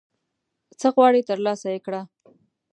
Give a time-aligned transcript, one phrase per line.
[0.79, 2.01] څه غواړي ترلاسه یې کړه